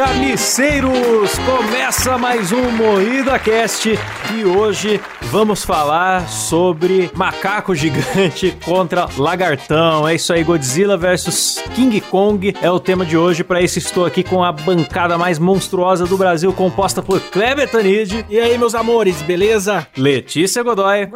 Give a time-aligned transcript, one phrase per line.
[0.00, 1.38] carniceiros!
[1.40, 3.98] Começa mais um Moída Cast
[4.34, 10.08] e hoje vamos falar sobre macaco gigante contra lagartão.
[10.08, 13.44] É isso aí, Godzilla versus King Kong é o tema de hoje.
[13.44, 18.24] Para isso estou aqui com a bancada mais monstruosa do Brasil, composta por Kleber Tanid.
[18.30, 19.86] E aí, meus amores, beleza?
[19.98, 21.08] Letícia Godoy.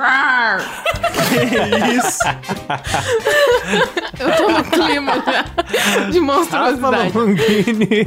[1.38, 2.18] que isso?
[4.20, 5.44] Eu tô no clima já
[6.10, 7.12] de monstruosidade.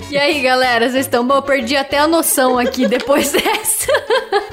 [0.10, 1.36] E aí, galera, vocês estão bom?
[1.36, 3.88] Eu perdi até a noção aqui depois dessa.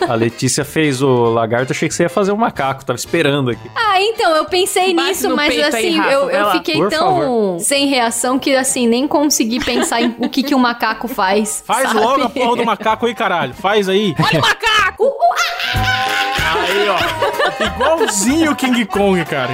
[0.08, 3.70] A Letícia fez o lagarto, achei que você ia fazer um macaco, tava esperando aqui.
[3.74, 7.18] Ah, então, eu pensei Bate nisso, mas aí, assim, Rafa, eu, eu fiquei Por tão
[7.20, 7.60] favor.
[7.60, 11.62] sem reação que assim, nem consegui pensar em o que, que um macaco faz.
[11.66, 12.00] Faz sabe?
[12.00, 13.54] logo a porra do macaco aí, caralho.
[13.54, 14.14] Faz aí.
[14.18, 15.12] Olha o macaco!
[16.54, 17.64] Aí, ó.
[17.64, 19.50] Igualzinho o King Kong, cara.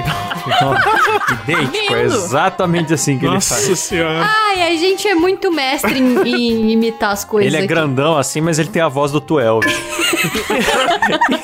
[1.43, 3.79] Idêntico, é exatamente assim que ele Nossa faz.
[3.79, 4.23] senhora.
[4.25, 7.47] Ai, a gente é muito mestre em, em imitar as coisas.
[7.47, 7.69] Ele é aqui.
[7.69, 9.61] grandão assim, mas ele tem a voz do Tuel.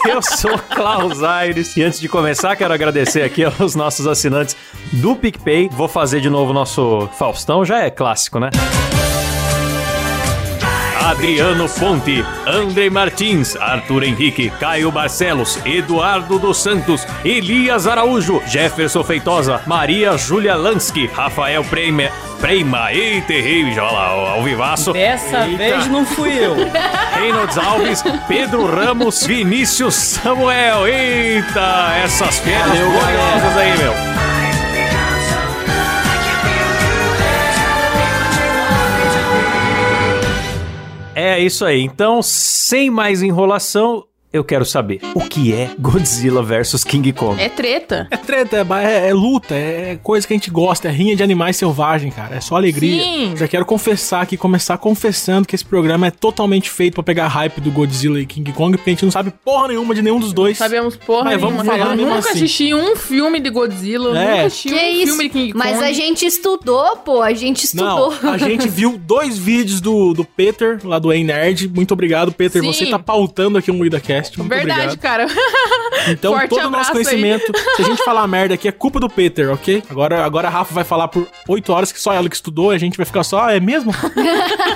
[0.09, 4.57] Eu sou o Klaus Aires e antes de começar, quero agradecer aqui aos nossos assinantes
[4.93, 5.69] do PicPay.
[5.73, 8.51] Vou fazer de novo o nosso Faustão, já é clássico, né?
[11.05, 19.61] Adriano Fonte, André Martins, Arthur Henrique, Caio Barcelos, Eduardo dos Santos, Elias Araújo, Jefferson Feitosa,
[19.67, 24.93] Maria Júlia Lansky, Rafael Preima, Preima, eita, errei, já lá, ao vivaço.
[24.93, 26.55] Dessa vez não fui eu.
[27.19, 30.87] Reynolds Alves, Pedro Ramos, Vinícius Samuel.
[30.87, 34.26] Eita, essas pernas Valeu, gloriosas aí, meu.
[41.19, 41.81] É isso aí.
[41.81, 44.05] Então, sem mais enrolação,
[44.37, 47.41] eu quero saber o que é Godzilla versus King Kong.
[47.41, 48.07] É treta.
[48.11, 51.23] É treta, é, é- é luta, é coisa que a gente gosta, é rinha de
[51.23, 52.37] animais selvagens, cara.
[52.37, 53.03] É só alegria.
[53.03, 53.35] Sim.
[53.37, 57.61] Já quero confessar aqui, começar confessando que esse programa é totalmente feito pra pegar hype
[57.61, 60.33] do Godzilla e King Kong, porque a gente não sabe porra nenhuma de nenhum dos
[60.33, 60.57] dois.
[60.59, 61.73] Sabemos porra Mas vamos nenhuma.
[61.79, 62.39] falar Eu mesmo nunca assim.
[62.39, 64.31] assisti um filme de Godzilla, É.
[64.31, 65.07] nunca assisti Que um isso?
[65.07, 65.65] filme de King Kong.
[65.65, 68.15] Mas a gente estudou, pô, a gente estudou.
[68.23, 71.69] Não, a gente viu dois vídeos do, do Peter, lá do Ei Nerd.
[71.69, 72.61] Muito obrigado, Peter.
[72.63, 72.73] Sim.
[72.73, 73.79] Você tá pautando aqui um
[74.27, 74.39] WidaCast.
[74.39, 74.99] Muito Verdade, obrigado.
[74.99, 75.27] cara.
[76.09, 79.09] Então, Forte todo o nosso conhecimento, se a gente falar merda aqui, é culpa do
[79.09, 79.83] Peter, ok?
[79.91, 82.77] Agora, agora a Rafa vai falar por oito horas que só ela que estudou, e
[82.77, 83.93] a gente vai ficar só, ah, é mesmo?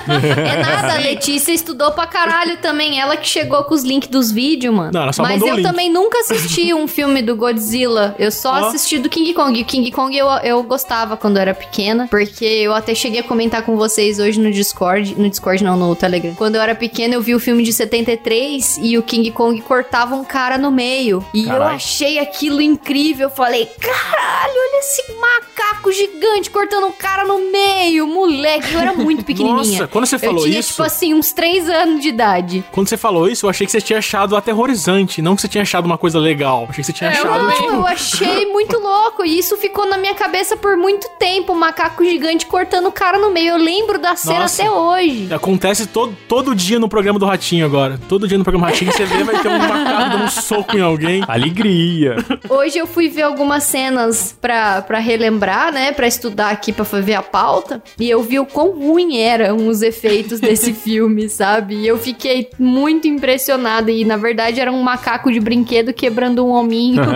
[0.07, 2.99] É nada, a Letícia estudou pra caralho também.
[2.99, 4.91] Ela que chegou com os links dos vídeos, mano.
[4.93, 5.65] Não, ela só Mas mandou o eu link.
[5.65, 8.15] também nunca assisti um filme do Godzilla.
[8.17, 9.57] Eu só assisti do King Kong.
[9.57, 12.07] E o King Kong eu, eu gostava quando eu era pequena.
[12.09, 15.15] Porque eu até cheguei a comentar com vocês hoje no Discord.
[15.19, 16.33] No Discord, não, no Telegram.
[16.35, 20.15] Quando eu era pequena, eu vi o filme de 73 e o King Kong cortava
[20.15, 21.25] um cara no meio.
[21.33, 21.75] E eu Caralho.
[21.75, 23.27] achei aquilo incrível.
[23.29, 28.07] Eu falei, caralho, olha esse macaco gigante cortando um cara no meio.
[28.07, 29.79] Moleque, eu era muito pequenininha.
[29.81, 32.63] Nossa, quando você falou eu tinha, isso, tipo assim, uns 3 anos de idade.
[32.71, 35.61] quando você falou isso, eu achei que você tinha achado aterrorizante, não que você tinha
[35.61, 36.65] achado uma coisa legal.
[36.69, 37.55] Achei que você tinha É, eu achado, também.
[37.57, 39.25] tipo, Eu achei muito louco.
[39.25, 41.53] E isso ficou na minha cabeça por muito tempo.
[41.53, 43.51] Um macaco gigante cortando o cara no meio.
[43.51, 44.61] Eu lembro da cena Nossa.
[44.61, 45.27] até hoje.
[45.33, 47.99] Acontece todo, todo dia no programa do Ratinho agora.
[48.09, 50.77] Todo dia no programa do Ratinho você vê, vai ter um macaco dando um soco
[50.77, 51.23] em alguém.
[51.27, 52.15] Alegria.
[52.49, 55.91] Hoje eu fui ver algumas cenas pra, pra relembrar, né?
[55.91, 57.81] Pra estudar aqui, pra ver a pauta.
[57.99, 61.75] E eu vi o quão ruim eram os efeitos desse filme, sabe?
[61.75, 63.91] E eu fiquei muito impressionada.
[63.91, 67.01] E na verdade era um macaco de brinquedo quebrando um hominho.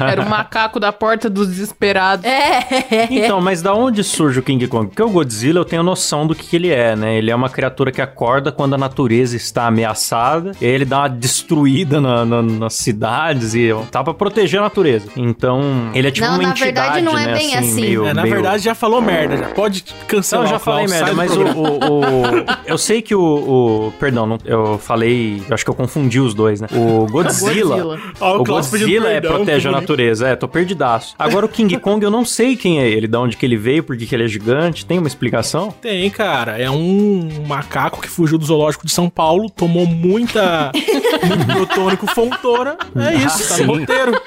[0.00, 2.24] Era o macaco da porta dos desesperados.
[2.24, 3.08] é.
[3.10, 4.88] Então, mas da onde surge o King Kong?
[4.88, 7.16] Porque o Godzilla eu tenho noção do que, que ele é, né?
[7.18, 10.98] Ele é uma criatura que acorda quando a natureza está ameaçada, e aí ele dá
[11.00, 15.08] uma destruída na- na- nas cidades e tá pra proteger a natureza.
[15.16, 15.62] Então,
[15.94, 17.74] ele é tipo Não, uma na entidade, verdade, não é né, bem assim.
[17.80, 19.46] meio- É, na meio- verdade, já falou merda, já.
[19.48, 23.14] Pode Não, cancelar eu já Klaus, falei merda, mas o, o- o- Eu sei que
[23.14, 23.20] o.
[23.22, 25.42] o- perdão, não- eu falei.
[25.48, 26.68] Eu acho que eu confundi os dois, né?
[26.72, 27.98] O Godzilla.
[28.20, 31.14] O Godzilla é perdão, protege a natureza, é, tô perdidaço.
[31.18, 33.82] Agora o King Kong eu não sei quem é ele, de onde que ele veio,
[33.82, 35.72] por que que ele é gigante, tem uma explicação?
[35.80, 36.58] Tem, cara.
[36.58, 40.70] É um macaco que fugiu do zoológico de São Paulo, tomou muita.
[41.26, 42.76] muito biotônico fontora.
[42.96, 43.64] É isso, tá sim.
[43.64, 44.20] no roteiro.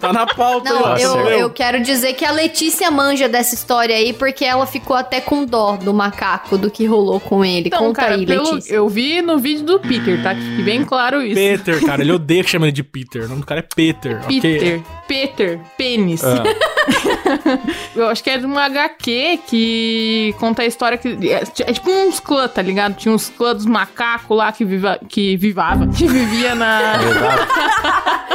[0.00, 0.72] Tá na pauta.
[0.72, 1.28] Não, eu, Meu.
[1.30, 5.44] eu quero dizer que a Letícia manja dessa história aí, porque ela ficou até com
[5.44, 7.66] dó do macaco, do que rolou com ele.
[7.66, 8.74] Então, Conta cara, aí, pelo- Letícia.
[8.74, 10.34] eu vi no vídeo do Peter, tá?
[10.34, 11.34] Que fique bem claro isso.
[11.34, 13.24] Peter, cara, ele odeia que chama ele de Peter.
[13.24, 14.20] O nome do cara é Peter.
[14.26, 14.80] Peter.
[15.08, 15.60] Peter.
[15.76, 16.22] Pênis.
[16.22, 16.44] Ah.
[17.94, 21.08] Eu acho que é de uma HQ que conta a história que.
[21.28, 22.94] É, é tipo uns clãs, tá ligado?
[22.94, 25.86] Tinha uns clãs dos macacos lá que, viva, que vivava.
[25.88, 26.94] Que vivia na.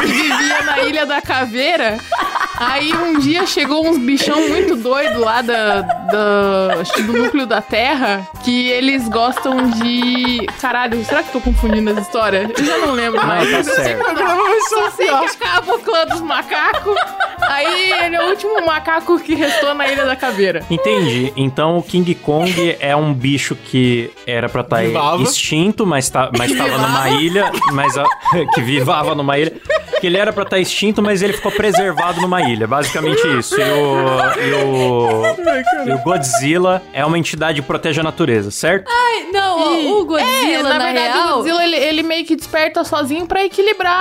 [0.00, 1.98] que vivia na Ilha da Caveira.
[2.58, 6.68] Aí um dia chegou uns bichão muito doido lá da, da,
[7.02, 10.46] do núcleo da Terra, que eles gostam de.
[10.60, 12.50] Caralho, será que tô confundindo as histórias?
[12.58, 13.50] Eu já não lembro mais.
[13.50, 14.04] tá Eu certo.
[14.70, 16.96] Só sei que acaba o clã dos macacos.
[17.42, 20.64] Aí ele é o último macaco que restou na Ilha da Caveira.
[20.70, 21.32] Entendi.
[21.36, 25.22] Então o King Kong é um bicho que era pra estar Vivava.
[25.22, 28.04] extinto, mas, tá, mas tava numa ilha, mas a-
[28.54, 29.52] que vivava numa ilha.
[30.06, 32.64] Que ele era pra estar extinto, mas ele ficou preservado numa ilha.
[32.68, 33.60] Basicamente isso.
[33.60, 38.88] E o, e o, e o Godzilla é uma entidade que protege a natureza, certo?
[39.32, 41.28] Não, ó, o Godzilla, É, na, na, verdade, real...
[41.28, 43.96] o Godzilla ele, ele meio que desperta sozinho pra equilibrar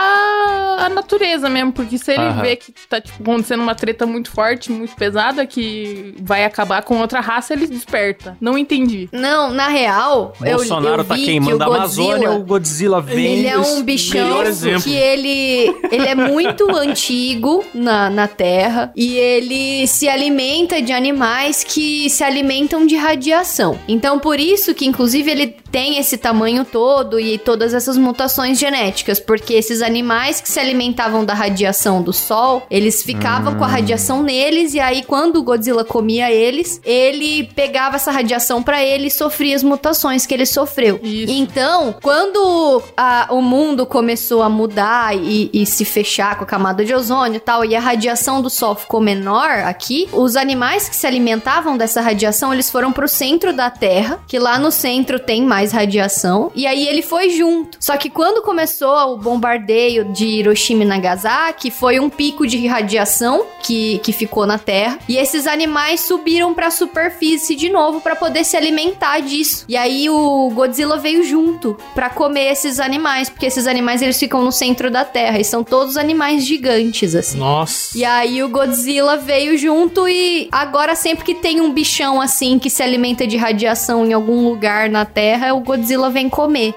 [0.80, 1.72] a natureza mesmo.
[1.72, 2.42] Porque se ele Aham.
[2.44, 7.00] vê que tá tipo, acontecendo uma treta muito forte, muito pesada, que vai acabar com
[7.00, 8.38] outra raça, ele desperta.
[8.40, 9.10] Não entendi.
[9.12, 12.44] Não, na real, eu, Bolsonaro eu tá vi que queimando o a Amazônia, Godzilla, o
[12.44, 13.40] Godzilla vem.
[13.40, 14.84] Ele é um melhor bichão exemplo.
[14.84, 21.64] que ele, ele é muito antigo na, na Terra e ele se alimenta de animais
[21.64, 23.78] que se alimentam de radiação.
[23.88, 29.20] Então, por isso que, inclusive, ele tem esse tamanho todo e todas essas mutações genéticas,
[29.20, 34.24] porque esses animais que se alimentavam da radiação do Sol, eles ficavam com a radiação
[34.24, 39.12] neles e aí, quando o Godzilla comia eles, ele pegava essa radiação pra ele e
[39.12, 41.00] sofria as mutações que ele sofreu.
[41.04, 41.34] Isso.
[41.34, 46.84] Então, quando a- o mundo começou a mudar e, e se fechar com a camada
[46.86, 50.96] de ozônio e tal, e a radiação do sol ficou menor aqui, os animais que
[50.96, 55.44] se alimentavam dessa radiação, eles foram pro centro da Terra, que lá no centro tem
[55.44, 57.78] mais radiação, e aí ele foi junto.
[57.80, 63.46] Só que quando começou o bombardeio de Hiroshima e Nagasaki, foi um pico de radiação
[63.62, 68.44] que, que ficou na Terra, e esses animais subiram pra superfície de novo pra poder
[68.44, 69.66] se alimentar disso.
[69.68, 74.44] E aí o Godzilla veio junto pra comer esses animais, porque esses animais eles ficam
[74.44, 77.38] no centro da Terra e são todos animais gigantes assim.
[77.38, 77.98] Nossa.
[77.98, 82.70] E aí o Godzilla veio junto e agora sempre que tem um bichão assim que
[82.70, 86.74] se alimenta de radiação em algum lugar na Terra, o Godzilla vem comer.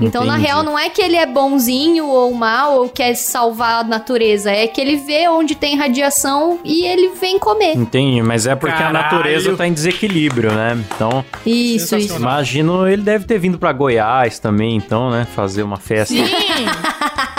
[0.00, 0.46] Então, na Entendi.
[0.48, 4.66] real, não é que ele é bonzinho ou mal ou quer salvar a natureza, é
[4.66, 7.76] que ele vê onde tem radiação e ele vem comer.
[7.76, 8.98] Entendi, mas é porque Caralho.
[8.98, 10.82] a natureza tá em desequilíbrio, né?
[10.96, 12.16] Então, Isso, isso.
[12.16, 15.24] Imagino ele deve ter vindo pra Goiás também, então, né?
[15.36, 16.14] Fazer uma festa.
[16.14, 16.24] Sim!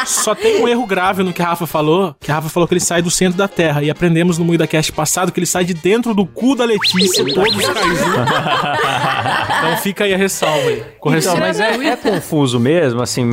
[0.06, 2.74] Só tem um erro grave no que a Rafa falou, que a Rafa falou que
[2.74, 3.84] ele sai do centro da Terra.
[3.84, 7.24] E aprendemos no Muida Cast passado que ele sai de dentro do cu da Letícia,
[7.34, 8.04] todos os kaiju.
[9.60, 10.84] então fica aí a ressalva aí.
[11.00, 11.34] Correção.
[11.34, 13.24] Então, mas é, é confuso mesmo, assim,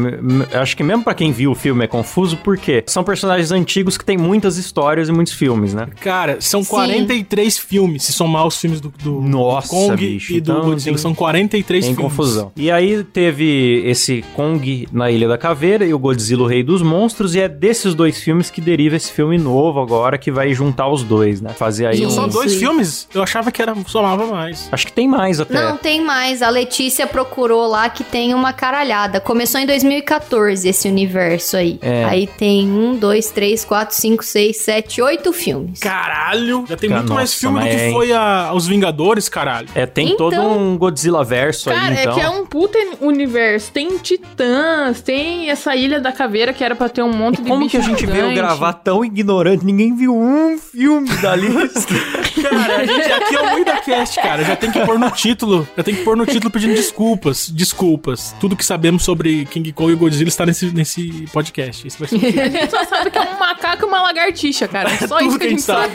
[0.52, 4.04] acho que mesmo pra quem viu o filme é confuso, porque são personagens antigos que
[4.04, 5.88] têm muitas histórias e muitos filmes, né?
[6.00, 6.70] Cara, são Sim.
[6.70, 10.96] 43 filmes, se somar os filmes do, do Nossa, Kong bicho, e do então Godzilla.
[10.96, 12.10] tem- São 43 Tem filmes.
[12.12, 12.52] confusão.
[12.56, 16.82] E aí teve esse Kong na Ilha da Caveira e o Godzilla, o Rei dos
[16.82, 20.88] Monstros, e é desses dois filmes que deriva esse filme novo agora, que vai juntar
[20.88, 21.50] os dois, né?
[21.50, 22.10] Fazer aí São um...
[22.10, 23.08] só dois filmes?
[23.14, 24.68] Eu achava que era, somava mais.
[24.72, 25.54] Acho que tem mais até.
[25.54, 26.42] Não, tem mais.
[26.42, 29.20] A Letícia procurou lá que tem uma caralhada.
[29.20, 31.78] Começou em 2014 esse universo aí.
[31.82, 32.04] É.
[32.04, 35.80] Aí tem um, dois, três, quatro, cinco, seis, sete, oito filmes.
[35.80, 36.64] Caralho!
[36.68, 39.68] Já tem muito mais filme do que é, foi a, os Vingadores, caralho.
[39.74, 42.12] É, tem Então- todo um Godzilla verso Cara, aí, então.
[42.12, 43.72] é que é um puta universo.
[43.72, 47.48] Tem titãs, tem essa ilha da caveira que era pra ter um monte E de
[47.48, 48.34] como que a gente veio gigante.
[48.34, 49.64] gravar tão ignorante?
[49.64, 51.94] Ninguém viu um filme da lista.
[52.42, 54.44] Cara, a gente, aqui é o MuidaCast, cara.
[54.44, 55.68] Já tem que pôr no título.
[55.76, 57.48] Já tem que pôr no título pedindo desculpas.
[57.50, 58.34] Desculpas.
[58.40, 61.86] Tudo que sabemos sobre King Kong e Godzilla está nesse, nesse podcast.
[61.86, 62.40] Esse vai ser.
[62.40, 64.90] A gente só sabe que é um macaco e uma lagartixa, cara.
[64.90, 65.94] É só Tudo isso que a gente sabe.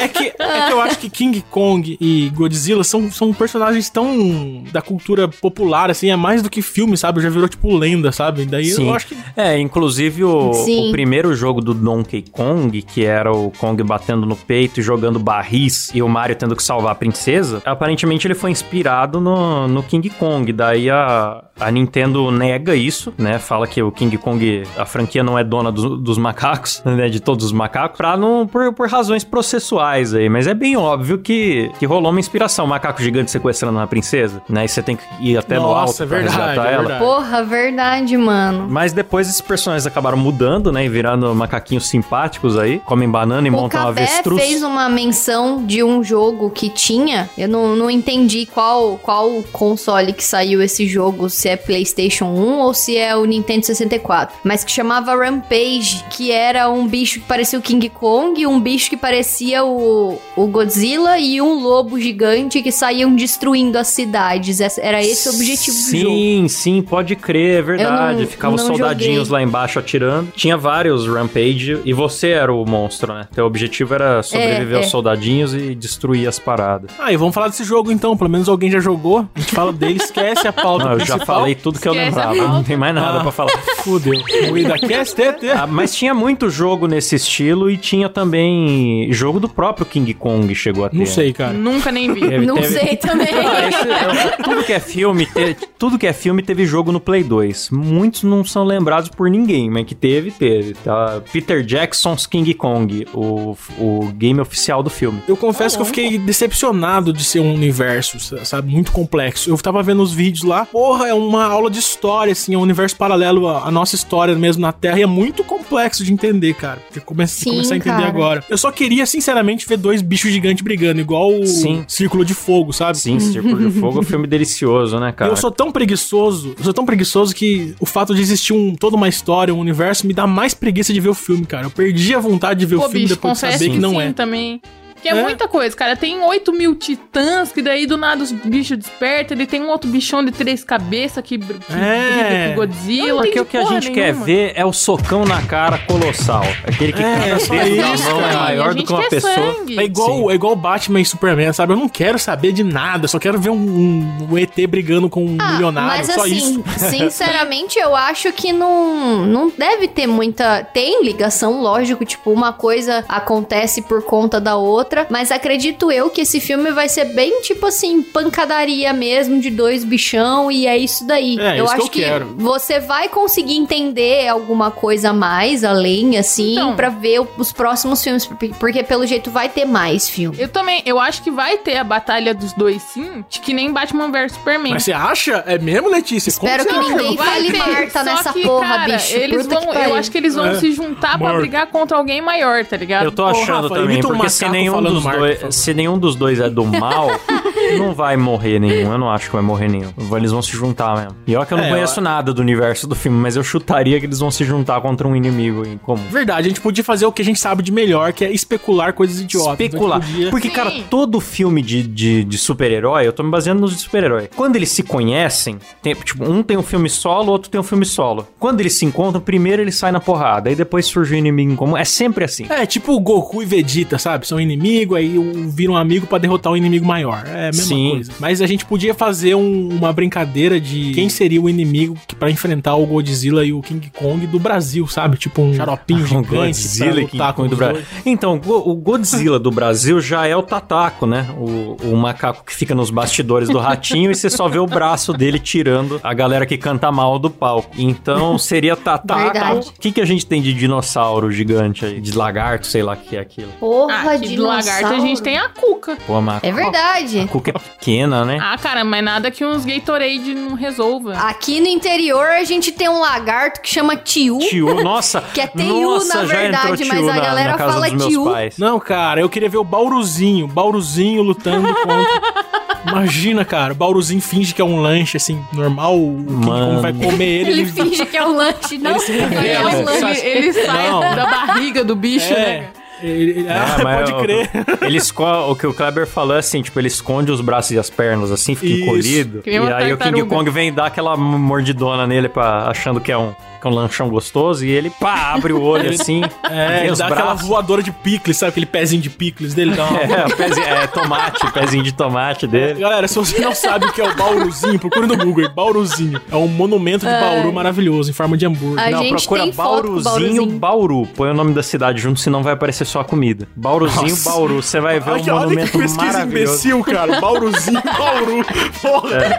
[0.00, 4.62] É que, é que eu acho que King Kong e Godzilla são, são personagens tão
[4.72, 7.20] da cultura popular, assim, é mais do que filme, sabe?
[7.20, 8.44] Já virou tipo lenda, sabe?
[8.44, 8.88] Daí Sim.
[8.88, 9.16] eu acho que.
[9.36, 14.36] É, inclusive o, o primeiro jogo do Donkey Kong, que era o Kong batendo no
[14.36, 18.50] peito e jogando barris e o Mario tendo que salvar a princesa, aparentemente ele foi
[18.50, 20.52] inspirado no, no King Kong.
[20.52, 23.38] Daí a, a Nintendo nega isso, né?
[23.38, 27.08] Fala que o King Kong, a franquia não é dona do- dos macacos, né?
[27.08, 30.28] De todos os macacos, pra não, por, por razões processuais aí.
[30.28, 32.64] Mas é bem óbvio que, que rolou uma inspiração.
[32.64, 34.64] Um macaco gigante sequestrando uma princesa, né?
[34.64, 36.82] E você tem que ir até no alto Nossa, é pra verdade, resgatar é ela.
[36.82, 37.04] verdade.
[37.04, 38.66] Porra, verdade, mano.
[38.68, 40.84] Mas depois esses personagens acabaram mudando, né?
[40.84, 42.78] E virando macaquinhos simpáticos aí.
[42.80, 44.42] Comem banana e O montam avestruz.
[44.42, 47.30] fez uma menção de um jogo que tinha.
[47.36, 52.58] Eu não, não entendi qual, qual console que saiu esse jogo, se é PlayStation 1
[52.58, 54.36] ou se é o Nintendo 64.
[54.44, 58.90] Mas que chamava Rampage, que era um bicho que parecia o King Kong, um bicho
[58.90, 64.60] que parecia o, o Godzilla e um lobo gigante que saíam destruindo as cidades.
[64.78, 66.14] Era esse o objetivo do jogo.
[66.14, 68.26] Sim, sim, pode crer, é verdade.
[68.26, 69.32] Ficavam soldadinhos joguei.
[69.32, 70.30] lá embaixo atirando.
[70.36, 73.26] Tinha vários Rampage e você era o monstro, né?
[73.34, 74.82] Teu objetivo era sobreviver É, é.
[74.98, 76.90] Soldadinhos e destruir as paradas.
[76.98, 78.16] Ah, e vamos falar desse jogo então.
[78.16, 79.26] Pelo menos alguém já jogou.
[79.34, 82.08] A gente fala dele, esquece a pauta Não, eu já falei tudo que eu Esquece
[82.16, 83.22] lembrava, não tem mais nada Ah.
[83.22, 83.50] pra falar.
[83.82, 84.14] Fudeu.
[84.28, 85.52] É, é.
[85.52, 90.52] Ah, mas tinha muito jogo nesse estilo e tinha também jogo do próprio King Kong
[90.54, 90.96] chegou a ter.
[90.98, 91.52] Não sei, cara.
[91.52, 92.20] Nunca nem vi.
[92.20, 93.28] Teve- Não teve- sei também.
[93.32, 97.00] Ah, esse- é, tudo que é filme, te- tudo que é filme teve jogo no
[97.00, 97.70] Play 2.
[97.70, 100.74] Muitos não são lembrados por ninguém, mas que teve, teve.
[100.74, 101.20] Tá?
[101.32, 105.22] Peter Jackson's King Kong, o, o game oficial do filme.
[105.28, 109.50] Eu confesso que eu fiquei decepcionado de ser um universo, sabe, muito complexo.
[109.50, 112.62] Eu tava vendo os vídeos lá, porra, é uma aula de história, assim, é um
[112.62, 116.80] universo paralelo à nossa história mesmo na Terra, e é muito complexo de entender, cara.
[116.86, 118.08] Porque começa Sim, começar a entender cara.
[118.08, 118.44] agora.
[118.48, 121.84] Eu só queria, sinceramente, ver dois bichos gigantes brigando, igual o Sim.
[121.88, 122.98] Círculo de Fogo, sabe?
[122.98, 125.32] Sim, Círculo de Fogo é um filme delicioso, né, cara?
[125.32, 128.96] Eu sou tão preguiçoso, eu sou tão preguiçoso que o fato de existir um, toda
[128.96, 131.66] uma história, um universo, me dá mais preguiça de ver o filme, cara.
[131.66, 133.90] Eu perdi a vontade de ver Pô, o filme bicho, depois de saber que não
[133.90, 134.12] sim é.
[134.12, 134.60] também.
[135.02, 135.22] Que é, É.
[135.22, 135.96] muita coisa, cara.
[135.96, 139.36] Tem 8 mil titãs, que daí do nada os bichos despertam.
[139.36, 142.12] Ele tem um outro bichão de três cabeças que, que É.
[142.18, 143.16] briga com o Godzilla.
[143.22, 144.24] Porque tem o que a gente quer nenhuma.
[144.24, 146.44] ver é o socão na cara colossal.
[146.66, 149.34] Aquele que É, cada dedo mão é maior do que uma quer pessoa.
[149.34, 149.78] sangue.
[149.78, 150.30] É igual, Sim.
[150.30, 151.72] é igual Batman e Superman, sabe?
[151.72, 155.24] Eu não quero saber de nada, só quero ver um, um- um ET brigando com
[155.24, 156.64] um Ah, milionário, mas só assim, isso.
[156.90, 160.62] sinceramente, eu acho que não, não deve ter muita.
[160.64, 166.20] Tem ligação, lógico, tipo, uma coisa acontece por conta da outra, mas acredito eu que
[166.22, 171.06] esse filme vai ser bem, tipo assim, pancadaria mesmo, de dois bichão, e é isso
[171.06, 171.38] daí.
[171.38, 172.34] É, eu isso que acho eu quero.
[172.36, 176.76] você vai conseguir entender alguma coisa a mais, além, assim, Então.
[176.76, 180.36] pra ver os próximos filmes, porque- porque pelo jeito vai ter mais filme.
[180.38, 183.72] Eu também, eu acho que vai ter a batalha dos dois sim, de que nem
[183.72, 184.72] Batman vs Superman.
[184.74, 185.42] Mas você acha?
[185.46, 186.28] É mesmo, Letícia?
[186.30, 186.88] Espero que acha?
[186.88, 189.16] ninguém fale Marta nessa que, porra, cara, bicho.
[189.16, 190.54] Eles vão, que eu acho que eles vão É.
[190.54, 191.40] se juntar pra Marta.
[191.40, 193.04] brigar contra alguém maior, tá ligado?
[193.04, 195.54] Eu tô Ô, achando Rafa, também, imita um porque se macaco nenhum, dos Marta, dois,
[195.54, 197.08] se nenhum dos dois é do mal,
[197.78, 198.92] não vai morrer nenhum.
[198.92, 199.90] Eu não acho que vai morrer nenhum.
[200.16, 201.16] Eles vão se juntar mesmo.
[201.26, 203.98] E olha que eu não É, conheço nada do universo do filme, mas eu chutaria
[204.00, 206.02] que eles vão se juntar contra um inimigo em comum.
[206.10, 208.92] Verdade, a gente podia fazer o que a gente sabe de melhor, que é especular
[208.92, 209.52] coisas idiotas.
[209.60, 209.98] Especular.
[209.98, 210.54] Então podia- Porque, Sim.
[210.54, 214.28] cara, todo filme de, de, de super-herói, eu tô me baseando nos de super-herói.
[214.34, 217.84] Quando eles se conhecem, tem- tipo, um tem um filme solo, outro tem um filme
[217.84, 218.26] solo.
[218.38, 221.56] Quando eles se encontram, primeiro eles saem na porrada, aí depois surge o inimigo em
[221.56, 221.76] comum.
[221.76, 222.46] É sempre assim.
[222.48, 224.26] É, tipo o Goku e Vegeta, sabe?
[224.26, 227.22] São inimigo, aí um vira um amigo pra derrotar um inimigo maior.
[227.26, 227.90] É a mesma Sim.
[227.90, 228.12] coisa.
[228.20, 232.74] Mas a gente podia fazer um- uma brincadeira de quem seria o inimigo para enfrentar
[232.76, 235.16] o Godzilla e o King Kong do Brasil, sabe?
[235.16, 237.82] Tipo um xaropinho gigante Godzilla pra e King Kong do Brasil.
[238.04, 241.26] Então, o Go- o Godzilla do Brasil já é o Tataco, né?
[241.38, 245.12] O, o macaco que fica nos bastidores do ratinho e você só vê o braço
[245.12, 247.70] dele tirando a galera que canta mal do palco.
[247.78, 249.58] Então, seria Tataco.
[249.60, 252.00] O que, que a gente tem de dinossauro gigante aí?
[252.00, 253.48] De lagarto, sei lá o que é aquilo.
[253.60, 255.96] Porra, Ah, que do lagarto a gente tem a cuca.
[256.06, 256.46] Pô, a macaco.
[256.46, 257.20] É verdade.
[257.20, 258.38] A cuca é pequena, né?
[258.40, 261.14] Ah, cara, mas nada que uns Gatorade não resolva.
[261.14, 264.38] Aqui no interior a gente tem um lagarto que chama tiu.
[264.38, 265.22] Tio, nossa.
[265.34, 267.84] Que é TU, nossa, na já verdade, mas tio a na, galera na casa fala
[267.90, 268.24] dos meus tio.
[268.24, 268.58] pais.
[268.58, 270.46] Não, cara, eu queria ver o Bauruzinho.
[270.48, 272.48] Bauruzinho lutando contra.
[272.88, 275.96] Imagina, cara, o Bauruzinho finge que é um lanche, assim, normal.
[275.98, 276.80] O King Mano.
[276.80, 277.50] Vai comer ele.
[277.50, 278.92] Ele ele finge que é um lanche, não.
[278.92, 279.70] Ele se Ele, revela.
[279.72, 280.20] é um lanche.
[280.26, 281.00] ele- ele sai Não.
[281.00, 282.68] da barriga do bicho, né?
[283.02, 283.06] É.
[283.06, 284.50] Ele, ele- ah, É, mas pode o- crer.
[284.82, 285.24] Ele esco...
[285.24, 288.30] O que o Kleber falou é assim, tipo, ele esconde os braços e as pernas
[288.30, 288.82] assim, fica Isso.
[288.84, 289.42] encolhido.
[289.42, 290.22] Que E aí o King.
[290.24, 294.08] Kong vem dar aquela mordidona nele pra, achando que é um, que é um lanchão
[294.08, 294.64] gostoso.
[294.64, 296.22] E ele, pá, abre o olho assim.
[296.50, 297.46] É, ele os dá aquela braços.
[297.46, 298.50] voadora de picles, sabe?
[298.50, 299.74] Aquele pezinho de picles dele.
[299.74, 299.98] Dá uma...
[300.00, 302.80] É, pezinho- é, tomate, pezinho de tomate dele.
[302.80, 305.44] Galera, se você não sabe o que é o Bauruzinho, procure no Google.
[305.46, 306.20] aí, Bauruzinho.
[306.30, 308.84] É um monumento de Bauru maravilhoso, em forma de hambúrguer.
[308.86, 310.58] A Não, gente procura tem foto do Bauruzinho Bauruzinho.
[310.58, 311.06] Bauru.
[311.16, 313.46] Põe o nome da cidade junto, senão vai aparecer só a comida.
[313.54, 314.30] Bauruzinho Nossa.
[314.30, 314.62] Bauru.
[314.62, 316.52] Você vai ver Olha, um que- olha que monumento pesquisa maravilhoso.
[316.68, 317.20] imbecil, cara.
[317.20, 318.44] Bauruzinho, Bauru.
[318.82, 319.38] Porra.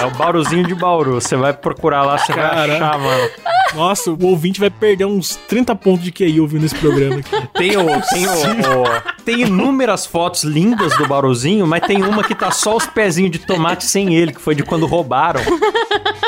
[0.00, 1.14] É o Bauruzinho de Bauru.
[1.14, 3.30] Você vai procurar lá, você vai achar, mano.
[3.74, 7.48] Nossa, o ouvinte vai perder uns 30 pontos de QI ouvindo esse programa aqui.
[7.54, 12.34] Tem, o, tem, o, o- tem inúmeras fotos lindas do Bauruzinho, mas tem uma que
[12.34, 15.40] tá só os pezinhos de tomate sem ele, que foi de quando roubaram.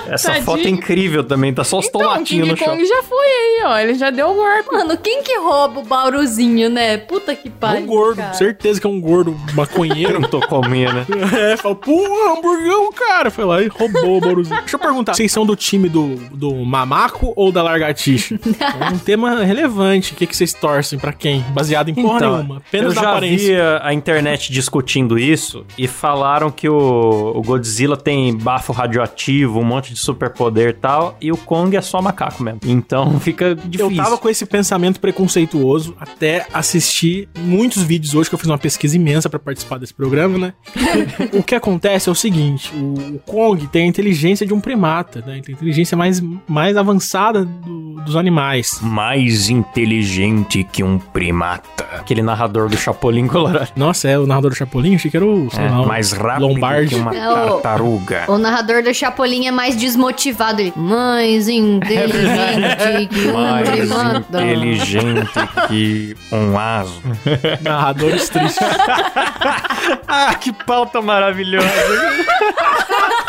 [0.08, 0.44] Essa Tadinho.
[0.44, 2.68] foto é incrível também, tá só os Então, o tomatinhos King no chão.
[2.76, 3.78] Kong já foi aí, ó.
[3.78, 4.73] Ele já deu o golpe.
[4.73, 6.96] Mano, quem que rouba o bauruzinho, né?
[6.99, 7.82] Puta que É pariu.
[7.82, 8.32] um gordo, cara.
[8.34, 10.20] certeza que é um gordo maconheiro.
[10.20, 11.06] Não tô comendo, né?
[11.52, 13.30] É, fala, pô, hamburgão, cara.
[13.30, 14.58] Foi lá e roubou o Bauruzinho.
[14.61, 18.38] Deixa eu perguntar, vocês são do time do, do mamaco ou da largatixa?
[18.84, 20.12] É um tema relevante.
[20.12, 21.40] O que, que vocês torcem pra quem?
[21.50, 22.54] Baseado em porra nenhuma.
[22.56, 23.46] eu Apenas na já aparência.
[23.54, 29.58] vi a, a internet discutindo isso e falaram que o, o Godzilla tem bafo radioativo,
[29.61, 32.61] um monte de superpoder e tal, e o Kong é só macaco mesmo.
[32.67, 33.91] Então fica difícil.
[33.91, 38.59] Eu tava com esse pensamento preconceituoso até assistir muitos vídeos hoje, que eu fiz uma
[38.59, 40.53] pesquisa imensa pra participar desse programa, né?
[41.33, 45.23] o que acontece é o seguinte: o, o Kong tem a inteligência de um primata,
[45.27, 45.35] né?
[45.35, 48.79] Ele tem a inteligência mais, mais avançada do- dos animais.
[48.83, 51.85] Mais inteligente que um primata.
[51.99, 53.71] Aquele narrador do Chapolin Colorado.
[53.77, 54.95] Nossa, é o narrador do Chapolin?
[54.95, 56.89] Achei que era o, sei É, lá, o mais rápido Lombardi.
[56.89, 58.25] que uma É o- tartaruga.
[58.29, 60.61] O narrador do Chapolin é mais desmotivado.
[60.62, 65.31] Ele, mais inteligente que um Mais inteligente
[65.69, 67.03] que um aso.
[67.61, 68.67] Narradores tristes.
[70.09, 71.69] ah, que pauta maravilhosa.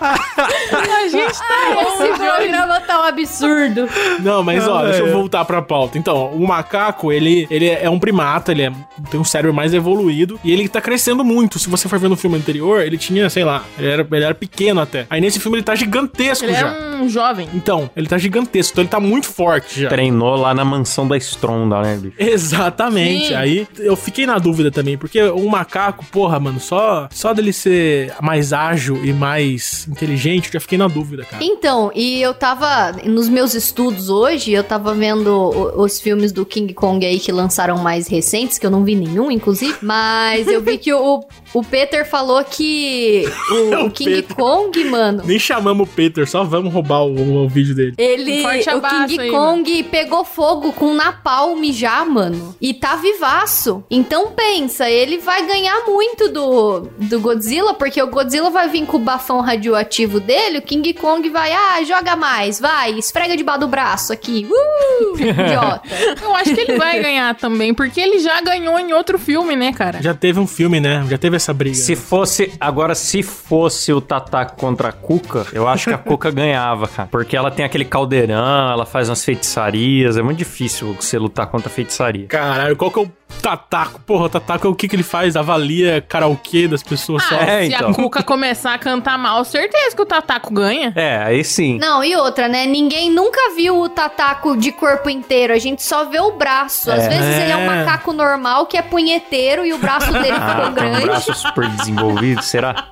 [0.00, 3.88] A gente tá Esse programa tá um absurdo.
[4.20, 5.02] Não, mas ó, Ah, deixa é.
[5.08, 5.98] eu voltar pra pauta.
[5.98, 8.72] Então, o macaco, ele, ele é um primata, ele é-
[9.10, 11.58] tem um cérebro mais evoluído e ele tá crescendo muito.
[11.58, 14.34] Se você for ver no filme anterior, ele tinha, sei lá, ele era, ele era
[14.34, 15.06] pequeno até.
[15.10, 16.68] Aí nesse filme ele tá gigantesco Ele já.
[16.68, 17.48] é um jovem.
[17.54, 19.88] Então, ele tá gigantesco, então ele tá muito forte já.
[19.88, 22.16] Treinou lá na mansão da Stronda, né, bicho?
[22.18, 23.28] Exatamente.
[23.28, 23.34] Sim.
[23.34, 28.12] Aí eu fiquei na dúvida também, porque o macaco, porra, mano, só, só dele ser
[28.20, 31.42] mais ágil e mais inteligente, eu já fiquei na dúvida, cara.
[31.44, 35.30] Então, e eu tava, nos meus estudos hoje, eu tava vendo
[35.76, 39.30] os filmes do King Kong aí que lançaram mais recentes, que eu não vi nenhum,
[39.30, 44.36] inclusive, mas eu vi que o, o Peter falou que o, o King Peter.
[44.36, 47.94] Kong, mano, Nem chamamos o Peter, só vamos roubar o, o vídeo dele.
[47.98, 53.84] ele, Um o King aí, Kong pegou fogo com napalm já, mano, e tá vivaço.
[53.90, 58.96] Então pensa, ele vai ganhar muito do, do Godzilla, porque o Godzilla vai vir com
[58.96, 63.68] o bafão radioativo dele, o King Kong vai, ah, joga mais, vai, esfrega debaixo do
[63.68, 65.82] braço aqui, uh, idiota.
[66.22, 69.72] Eu acho que ele vai ganhar também, porque ele já ganhou em outro filme, né,
[69.72, 70.00] cara?
[70.00, 71.04] Já teve um filme, né?
[71.08, 71.76] Já teve essa briga.
[71.76, 72.52] Se fosse.
[72.60, 77.08] Agora, se fosse o Tataco contra a Cuca, eu acho que a Cuca ganhava, cara.
[77.10, 80.16] Porque ela tem aquele caldeirão, ela faz umas feitiçarias.
[80.16, 82.26] É muito difícil você lutar contra a feitiçaria.
[82.26, 84.00] Caralho, qual que é o Tataco?
[84.00, 85.36] Porra, o Tataco é o que que ele faz?
[85.36, 87.34] Avalia karaokê das pessoas só.
[87.36, 87.90] Ah, É, se então.
[87.90, 90.92] a Cuca começar a cantar mal, certeza que o Tataco ganha.
[90.94, 91.78] É, aí sim.
[91.78, 92.66] Não, e outra, né?
[92.66, 95.52] Ninguém nunca viu o Tataco de corpo inteiro.
[95.52, 96.90] A gente só vê o braço.
[96.90, 97.08] Às É.
[97.08, 97.84] vezes ele é um É.
[97.84, 101.04] macaco normal que é punheteiro e o braço dele ficou Ah, um grande.
[101.06, 102.86] braço super desenvolvido, será?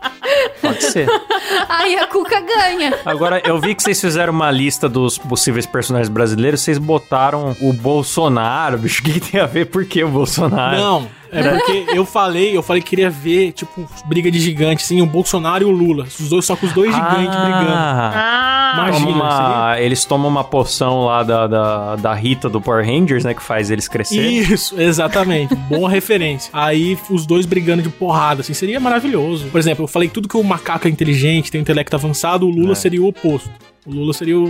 [0.61, 1.07] Pode ser.
[1.69, 2.99] Aí a Cuca ganha.
[3.05, 7.73] Agora, eu vi que vocês fizeram uma lista dos possíveis personagens brasileiros, vocês botaram o
[7.73, 9.01] Bolsonaro, bicho.
[9.01, 9.67] O que, que tem a ver?
[9.67, 10.30] Por que o Bolsonaro?
[10.39, 15.01] Não, é porque eu falei, eu falei que queria ver, tipo, briga de gigante, assim,
[15.01, 16.05] o Bolsonaro e o Lula.
[16.05, 17.71] Os dois, só com os dois gigantes brigando.
[17.73, 22.61] Ah, Ah, Imagina, toma uma- eles tomam uma poção lá da, da, da Rita do
[22.61, 23.35] Power Rangers, né?
[23.35, 24.39] Que faz eles crescerem.
[24.39, 25.55] Isso, exatamente.
[25.57, 26.51] Boa referência.
[26.53, 29.47] Aí os dois brigando de porrada, assim, seria maravilhoso.
[29.49, 32.47] Por exemplo, eu falei que tudo que o macaco é inteligente, tem um intelecto avançado,
[32.47, 32.75] o Lula É.
[32.77, 33.51] seria o oposto.
[33.87, 34.45] O Lula seria o,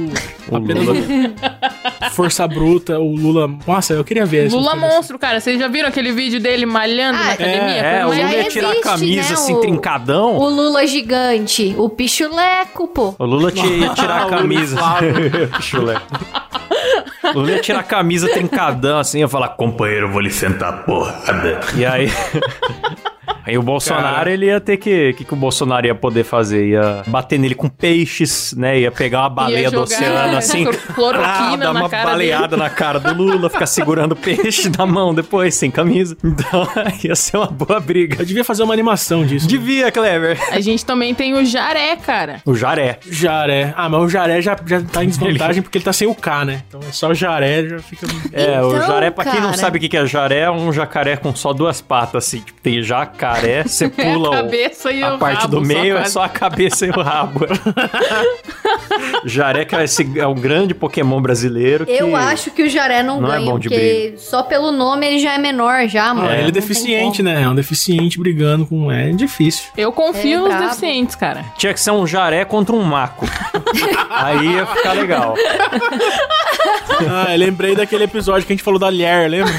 [0.51, 1.01] O apenas Lula.
[2.13, 3.49] força bruta, o Lula.
[3.67, 4.57] Nossa, eu queria ver isso.
[4.57, 5.39] Lula monstro, cara.
[5.41, 7.61] Vocês já viram aquele vídeo dele malhando Ah, na academia?
[7.77, 10.37] É, Foi o Lula ia tirar a existe, camisa né, assim, o- trincadão.
[10.37, 13.15] O Lula gigante, o pichuleco, pô.
[13.19, 14.77] O Lula tinha, ia tirar a camisa.
[15.63, 15.95] Chulé.
[17.33, 20.85] O Lula ia tirar a camisa trincadão assim, ia falar, companheiro, eu vou lhe sentar
[20.85, 21.61] porrada.
[21.77, 22.09] E aí.
[23.45, 24.31] Aí o Bolsonaro, Cara.
[24.31, 25.11] ele ia ter que.
[25.11, 26.69] O que, que o Bolsonaro ia poder fazer?
[26.69, 28.81] Ia bater nele com peixes, né?
[28.81, 30.65] Ia pegar uma baleia Ia do oceano assim.
[30.95, 34.71] cloroquina ah, dar na uma cara baleada na cara do Lula, ficar segurando o peixe
[34.77, 36.17] na mão depois, sem camisa.
[36.25, 36.69] Então
[37.03, 38.17] ia ser uma boa briga.
[38.21, 39.47] Eu devia fazer uma animação disso.
[39.47, 40.39] Devia, Clever.
[40.51, 42.41] A gente também tem o Jaré, cara.
[42.45, 42.99] O Jaré.
[43.09, 43.73] Jaré.
[43.77, 46.45] Ah, mas o Jaré já, já tá em desvantagem porque ele tá sem o K,
[46.45, 46.63] né?
[46.69, 48.07] Então é só o Jaré, já fica.
[48.33, 50.73] É, o Então, jaré, pra quem não sabe o que que é jaré, é um
[50.73, 52.41] jacaré com só duas patas, assim.
[52.41, 53.30] Tipo, tem jacaré,
[53.67, 56.13] você pula É a cabeça e a o parte rabo do meio, é quase.
[56.13, 57.41] só a cabeça e o rabo.
[59.25, 61.93] jaré que é, esse, é um grande Pokémon brasileiro que...
[61.93, 65.07] Eu acho que o Jaré não, não é ganha, bom de porque só pelo nome
[65.07, 66.29] ele já é menor já, mano.
[66.29, 67.43] Ah, ele é deficiente, né?
[67.43, 68.91] É um deficiente brigando com.
[68.91, 69.65] É difícil.
[69.77, 70.65] Eu confio É nos brabo.
[70.65, 71.45] deficientes, cara.
[71.57, 73.27] Tinha que ser um jaré contra um maco.
[74.11, 75.35] Aí ia ficar legal.
[77.09, 79.53] Ah, eu lembrei daquele episódio que a gente falou da Lier, lembra?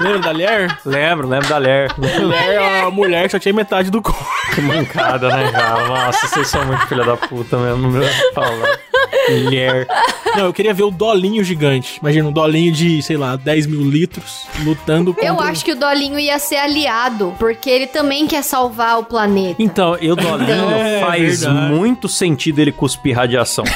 [0.00, 0.78] Lembra da Ler?
[0.84, 1.92] Lembro, lembro da Ler.
[1.98, 4.24] Ler é a mulher que só tinha metade do corpo.
[4.54, 5.86] Que mancada, né, cara?
[5.88, 8.04] Nossa, vocês são muito filha da puta mesmo, meu
[8.34, 8.78] falar.
[9.30, 9.86] Mulher.
[10.36, 11.98] Não, eu queria ver o Dolinho gigante.
[12.00, 15.28] Imagina, um Dolinho de, sei lá, 10 mil litros lutando contra...
[15.28, 19.56] Eu acho que o Dolinho ia ser aliado, porque ele também quer salvar o planeta.
[19.62, 21.72] Então, e o Dolinho É, faz verdade.
[21.72, 23.64] muito sentido ele cuspir radiação.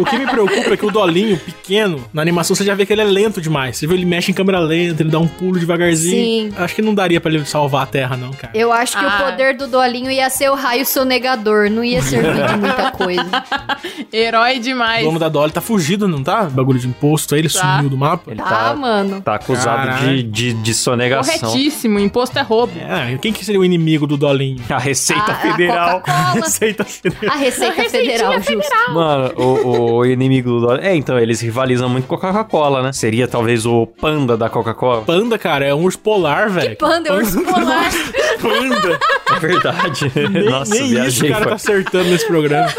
[0.00, 2.92] O que me preocupa é que o Dolinho, pequeno, na animação você já vê que
[2.92, 3.76] ele é lento demais.
[3.76, 6.50] Você vê ele mexe em câmera lenta, ele dá um pulo devagarzinho.
[6.50, 6.56] Sim.
[6.56, 8.52] Acho que não daria pra ele salvar a Terra, não, cara.
[8.56, 9.18] Eu acho que Ah.
[9.20, 13.23] o poder do Dolinho ia ser o raio sonegador, não ia servir de muita coisa.
[14.12, 15.04] Herói O demais.
[15.04, 16.44] dono da Dolly tá fugido, não tá?
[16.44, 17.76] Bagulho de imposto, aí ele Tá.
[17.76, 18.30] sumiu do mapa.
[18.30, 19.20] Ele Tá, tá, mano.
[19.20, 21.38] tá acusado de, de, de sonegação.
[21.50, 22.72] Corretíssimo, imposto é roubo.
[22.78, 24.62] É, quem que seria o inimigo do Dolinho?
[24.68, 26.00] A Receita A- a Federal.
[26.00, 26.34] Coca-Cola.
[26.44, 27.34] Receita Federal.
[27.34, 28.92] A Receita Federal, justo.
[28.92, 30.84] Mano, o, o inimigo do Dolinho.
[30.86, 32.92] É, então, eles rivalizam muito com a Coca-Cola, né?
[32.92, 35.02] Seria talvez o panda da Coca-Cola.
[35.02, 36.76] Panda, cara, é um urso polar, velho.
[36.76, 37.90] Panda, é urso polar.
[38.48, 39.00] Panda.
[39.34, 40.12] É verdade.
[40.14, 42.72] Nem, Nossa, nem isso o cara foi- tá acertando nesse programa.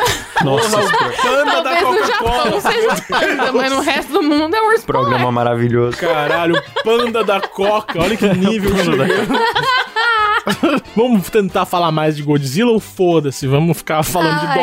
[0.44, 0.70] Nossa,
[1.22, 2.62] Panda da Talvez no Japão Coca-Cola.
[2.62, 5.98] seja panda, mas no resto do mundo é urso programa maravilhoso.
[5.98, 8.00] Caralho, panda da Coca.
[8.00, 9.06] Olha que nível chegou.
[10.96, 13.48] Vamos tentar falar mais de Godzilla ou foda-se?
[13.48, 14.56] Vamos ficar falando de Ai,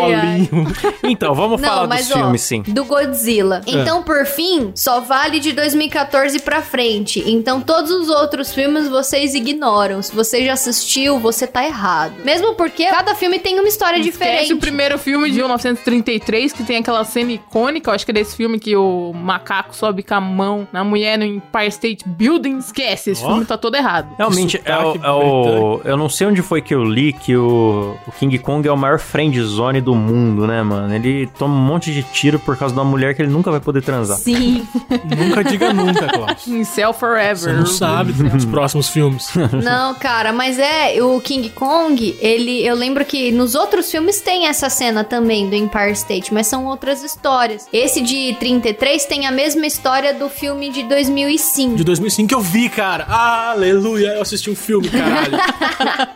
[0.49, 0.67] Dolinho.
[1.05, 2.63] Então, vamos falar Não, mas dos ó, filmes, sim.
[2.63, 3.61] do Godzilla.
[3.67, 7.23] Então, por fim, só vale de 2014 pra frente.
[7.27, 10.01] Então, todos os outros filmes vocês ignoram.
[10.03, 12.15] Se você já assistiu, você tá errado.
[12.25, 14.55] Mesmo porque cada filme tem uma história Esquece diferente.
[14.55, 18.37] o primeiro filme de 1933, que tem aquela cena icônica, eu acho que é desse
[18.37, 22.59] filme que o macaco sobe com a mão na mulher no Empire State Building.
[22.59, 23.29] Esquece, esse Ó.
[23.29, 24.09] filme tá todo errado.
[24.17, 27.37] Realmente, é o, sotaque é o- Eu não sei onde foi que eu li que
[27.37, 30.95] o, o King Kong é o maior friend zone do mundo, né, mano?
[30.95, 33.61] Ele toma um monte de tiro por causa de uma mulher que ele nunca vai
[33.61, 34.19] poder transar.
[34.19, 34.67] Sim.
[35.17, 36.47] nunca diga nunca, Klaus.
[36.47, 37.37] Em Cell Forever.
[37.37, 39.31] Você não sabe dos próximos filmes.
[39.63, 44.47] Não, cara, mas é o King Kong, ele, eu lembro que nos outros filmes tem
[44.47, 47.69] essa cena também do Empire State, mas são outras histórias.
[47.73, 51.77] Esse de 33 tem a mesma história do filme de 2005.
[51.77, 53.05] De 2005 que eu vi, cara.
[53.05, 55.39] Aleluia, eu assisti um filme, caralho.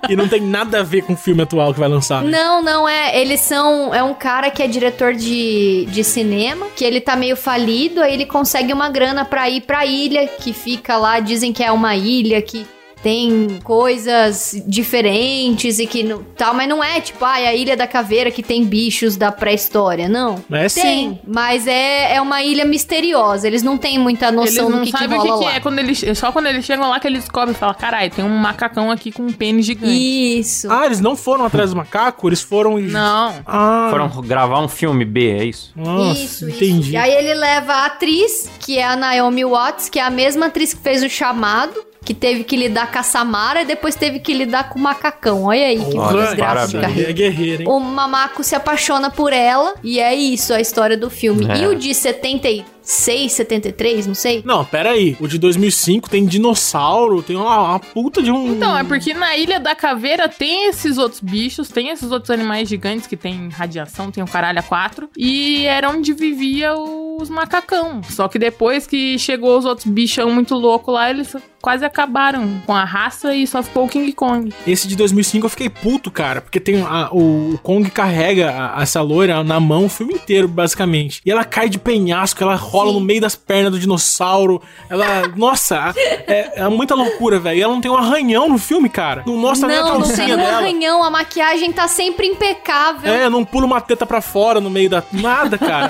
[0.09, 2.23] e não tem nada a ver com o filme atual que vai lançar.
[2.23, 2.31] né?
[2.31, 3.19] Não, não é.
[3.21, 3.95] Eles são.
[3.95, 8.15] É um cara que é diretor de, de cinema, que ele tá meio falido, aí
[8.15, 11.95] ele consegue uma grana pra ir pra ilha, que fica lá, dizem que é uma
[11.97, 12.67] ilha que.
[13.07, 17.77] Tem coisas diferentes e que não, tal, mas não é tipo, ah, é a Ilha
[17.77, 20.43] da Caveira que tem bichos da pré-história, não.
[20.51, 21.19] É tem, sim.
[21.25, 23.47] mas é, é uma ilha misteriosa.
[23.47, 25.45] Eles não têm muita Eles noção não do que, que sabem o rola que, que
[25.51, 25.55] lá.
[25.55, 26.05] é quando eles.
[26.19, 29.13] Só quando eles chegam lá que eles descobrem e falam: caralho, tem um macacão aqui
[29.13, 30.41] com um pênis gigante.
[30.41, 30.69] Isso.
[30.69, 32.29] Ah, eles não foram atrás do macaco?
[32.29, 32.77] Eles foram...
[32.77, 33.35] e- Não.
[33.47, 35.73] Ah, Foram gravar um filme B, é isso?
[35.77, 36.81] Nossa, isso, entendi.
[36.81, 36.91] isso.
[36.91, 40.47] E aí ele leva a atriz, que é a Naomi Watts, que é a mesma
[40.47, 44.21] atriz que fez o chamado, que teve que lidar com a Samara e depois teve
[44.21, 45.47] que lidar com o macacão.
[45.47, 47.11] Olha aí que Olha, desgraça de carreira.
[47.11, 47.69] É guerreiro, hein?
[47.69, 51.45] O Mamaco se apaixona por ela e é isso a história do filme.
[51.51, 51.63] É.
[51.63, 54.43] E o de 76, 73, não sei.
[54.45, 55.17] Não, pera aí.
[55.21, 58.55] O de 2005 tem dinossauro, tem uma, uma puta de um...
[58.55, 62.69] Então, é porque na Ilha da Caveira tem esses outros bichos, tem esses outros animais
[62.69, 65.09] gigantes que tem radiação, tem o caralho a quatro.
[65.17, 68.01] E era onde vivia os macacão.
[68.09, 72.73] Só que depois que chegou os outros bichão muito loucos lá, eles quase acabaram com
[72.73, 74.53] a raça e só ficou o King Kong.
[74.67, 78.83] Esse de 2005 eu fiquei puto, cara, porque tem a- o, o Kong carrega a-
[78.83, 81.21] essa loira na mão o filme inteiro, basicamente.
[81.27, 84.61] E ela cai de penhasco, ela rola no meio das pernas do dinossauro.
[84.89, 85.29] Ela.
[85.37, 87.59] Nossa, é, é muita loucura, velho.
[87.59, 89.23] E ela não tem um arranhão no filme, cara.
[89.27, 90.59] Não mostra nem a não, não calcinha tem um dela.
[90.59, 93.13] arranhão, a maquiagem tá sempre impecável.
[93.13, 95.03] É, não pula uma teta pra fora no meio da.
[95.13, 95.89] Nada, cara.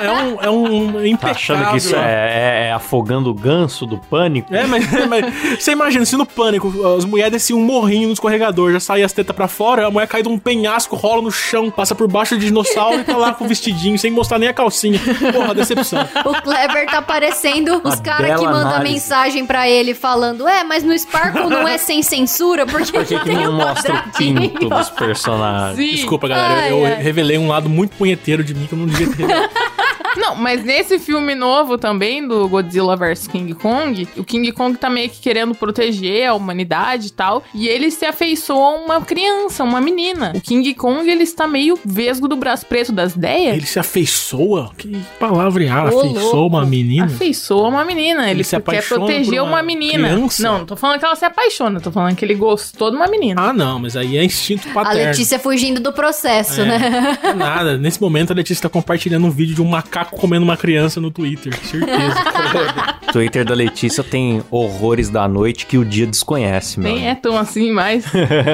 [0.00, 0.40] É, é um.
[0.42, 1.30] É um Tá impecável.
[1.36, 4.54] achando que isso é, é- é afogando o ganso do pânico?
[4.54, 8.72] É, mas, mas você imagina, se no pânico as mulheres desciam um morrinho no escorregador,
[8.72, 11.70] já saía as tetas pra fora, a mulher cai de um penhasco, rola no chão,
[11.70, 14.52] passa por baixo do dinossauro e tá lá com o vestidinho, sem mostrar nem a
[14.54, 15.00] calcinha.
[15.32, 15.95] Porra, decepção.
[16.24, 20.96] O Kleber tá parecendo os caras que mandam mensagem pra ele falando: É, mas no
[20.98, 25.76] Sparkle não é sem censura, porque Por que, não um mostra o pinto dos personagens?
[25.76, 25.94] Sim.
[25.96, 27.02] Desculpa, galera, Ai, eu, eu ai.
[27.02, 29.26] revelei um lado muito punheteiro de mim que eu não devia ter.
[30.16, 34.88] Não, mas nesse filme novo também, do Godzilla vs King Kong, o King Kong tá
[34.88, 39.64] meio que querendo proteger a humanidade e tal, e ele se afeiçoa a uma criança,
[39.64, 40.32] uma menina.
[40.34, 43.56] O King Kong, ele está meio vesgo do braço preto das ideias.
[43.56, 44.70] Ele se afeiçoa?
[44.76, 47.06] Que palavreada, Ô, afeiçoa uma menina?
[47.06, 48.22] Afeiçoa uma menina.
[48.24, 50.08] Ele, Ele se quer proteger uma uma menina.
[50.10, 50.42] criança?
[50.42, 53.06] Não, não tô falando que ela se apaixona, tô falando que ele gostou de uma
[53.06, 53.40] menina.
[53.40, 55.06] Ah, não, mas aí é instinto A paterno.
[55.10, 56.64] Letícia fugindo do processo, É.
[56.66, 57.18] né?
[57.22, 57.78] É nada.
[57.78, 61.00] Nesse momento, a Letícia tá compartilhando um vídeo de um macaco macaco comendo uma criança
[61.00, 62.96] no Twitter, certeza.
[63.12, 66.92] Twitter da Letícia tem horrores da noite que o dia desconhece, meu.
[66.92, 68.04] Nem é tão assim mais.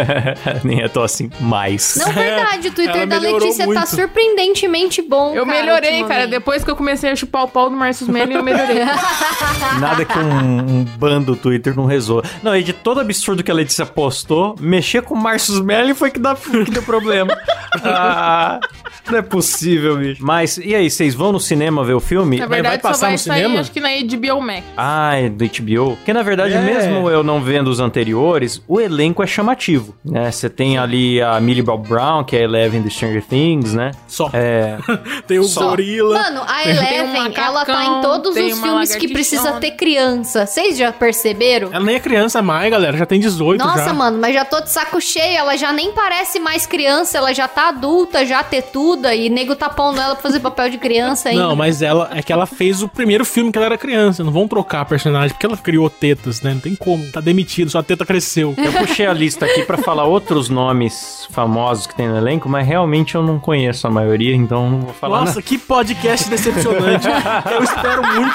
[0.62, 1.97] Nem é tão assim mais.
[1.97, 3.87] Não, verdade, o Twitter Ela da Letícia tá muito.
[3.88, 5.35] surpreendentemente bom.
[5.35, 6.27] Eu cara, melhorei, cara.
[6.27, 8.85] Depois que eu comecei a chupar o pau do Marcos Melli, eu melhorei.
[9.81, 12.29] Nada que um, um bando Twitter não resolva.
[12.43, 16.11] Não, e de todo absurdo que a Letícia postou, mexer com o Marcius Melli foi
[16.11, 17.37] que, dá, que deu problema.
[17.83, 18.61] Ah,
[19.11, 20.25] não é possível, bicho.
[20.25, 22.38] Mas, e aí, vocês vão no cinema ver o filme?
[22.38, 23.61] Na vai verdade, passar só vai no sair, cinema?
[23.61, 24.62] acho que na HBO Max.
[24.77, 25.97] Ah, é do HBO.
[25.97, 26.61] Porque, na verdade, É.
[26.61, 30.31] mesmo eu não vendo os anteriores, o elenco é chamativo, né?
[30.31, 33.91] Você tem ali a Millie Bob Brown, que é a Eleven do Stranger Things, né?
[34.07, 34.31] Só.
[34.33, 34.77] É...
[35.27, 35.69] Tem o Só.
[35.69, 36.19] gorila.
[36.23, 39.73] Mano, a Tem um Eleven, ela tá em todos tem os filmes que precisa ter
[39.73, 40.47] criança.
[40.47, 41.69] Vocês já perceberam?
[41.73, 42.97] Ela nem é criança mais, galera.
[42.97, 43.93] Já tem 18 Nossa, já.
[43.93, 45.37] mano, mas já tô de saco cheio.
[45.37, 48.43] Ela já nem parece mais criança, ela já tá adulta, já
[49.15, 51.43] e nego tá pondo ela pra fazer papel de criança ainda.
[51.43, 54.23] Não, mas ela é que ela fez o primeiro filme que ela era criança.
[54.25, 56.55] Não vão trocar a personagem porque ela criou tetas, né?
[56.55, 57.11] Não tem como.
[57.11, 58.55] Tá demitido, sua teta cresceu.
[58.57, 62.67] Eu puxei a lista aqui pra falar outros nomes famosos que tem no elenco, mas
[62.67, 67.07] realmente eu não conheço a maioria, então não vou falar Nossa, que podcast decepcionante.
[67.51, 68.35] Eu espero muito.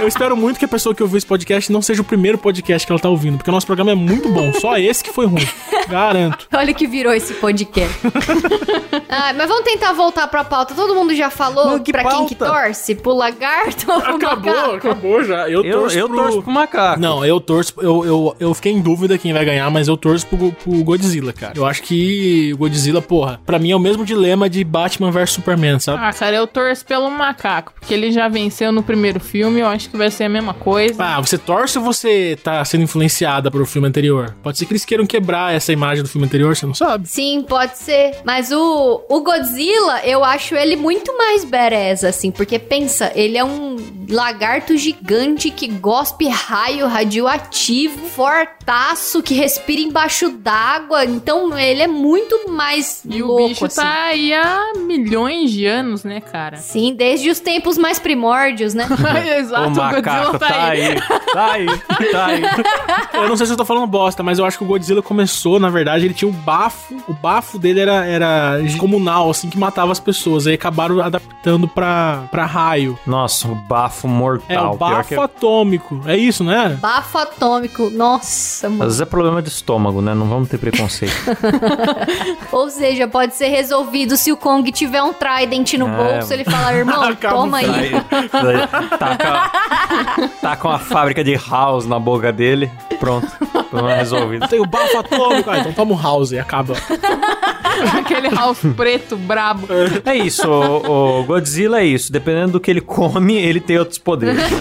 [0.00, 2.86] Eu espero muito que a pessoa que ouviu esse podcast não seja o primeiro podcast
[2.86, 4.52] que ela tá ouvindo, porque o nosso programa é muito bom.
[4.54, 5.46] Só esse que foi ruim.
[5.88, 6.46] Garanto.
[6.54, 7.98] Olha que virou esse podcast.
[9.08, 10.74] ah, mas vamos tentar voltar pra pauta.
[10.74, 12.62] Todo mundo já falou Não, que pra quem que pauta?
[12.62, 12.94] torce?
[12.94, 14.74] Pro lagarto ou pro Acabou, macaco?
[14.76, 15.48] acabou já.
[15.48, 16.16] Eu, Eu, torço eu pro...
[16.16, 17.00] torço pro macaco.
[17.00, 17.74] Não, eu torço.
[17.78, 21.32] Eu, eu, eu fiquei em dúvida quem vai ganhar, mas eu torço pro, pro Godzilla,
[21.32, 21.52] cara.
[21.56, 25.30] Eu acho que o Godzilla, porra, pra mim é o mesmo dilema de Batman vs
[25.30, 25.98] Superman, sabe?
[26.02, 29.81] Ah, cara, eu torço pelo macaco, porque ele já venceu no primeiro filme, eu acho
[29.88, 31.02] que vai ser a mesma coisa.
[31.02, 34.34] Ah, você torce ou você tá sendo influenciada pelo filme anterior?
[34.42, 37.08] Pode ser que eles queiram quebrar essa imagem do filme anterior, você não sabe?
[37.08, 38.16] Sim, pode ser.
[38.24, 42.30] Mas o, o Godzilla, eu acho ele muito mais badass, assim.
[42.30, 43.76] Porque pensa, ele é um
[44.08, 51.04] lagarto gigante que gospe raio radioativo, fortaço, que respira embaixo d'água.
[51.04, 53.80] Então ele é muito mais E louco, o bicho assim.
[53.80, 56.56] tá aí há milhões de anos, né, cara?
[56.58, 58.86] Sim, desde os tempos mais primórdios, né?
[59.38, 60.94] Exato, macaco tá aí.
[61.32, 61.66] Tá aí,
[62.12, 62.42] tá aí.
[63.14, 65.58] Eu não sei se eu tô falando bosta, mas eu acho que o Godzilla começou,
[65.60, 66.96] na verdade, ele tinha um bafo.
[67.08, 70.46] O bafo dele era, era comunal, assim, que matava as pessoas.
[70.46, 72.98] Aí acabaram adaptando pra, pra raio.
[73.06, 74.42] Nossa, o bafo mortal.
[74.48, 76.00] É, o Pior bafo que- atômico.
[76.06, 76.76] É isso, né?
[76.80, 77.90] Bafo atômico.
[77.90, 78.84] Nossa, Às mano.
[78.84, 80.14] vezes é problema de estômago, né?
[80.14, 81.12] Não vamos ter preconceito.
[82.52, 86.44] Ou seja, pode ser resolvido se o Kong tiver um trident no É, bolso, ele
[86.44, 87.66] falar, irmão, toma aí.
[87.70, 88.66] Aí, daí
[88.98, 89.50] taca,
[90.40, 92.70] taca uma fábrica de house na boca dele.
[92.98, 93.26] Pronto.
[93.70, 94.48] Problema resolvido.
[94.48, 95.50] Tem o bafo atômico.
[95.50, 96.74] Ah, então toma um house e acaba.
[97.98, 99.66] Aquele house preto, brabo.
[100.04, 102.12] É isso, o, o Godzilla é isso.
[102.12, 104.42] Dependendo do que ele come, ele tem outros poderes.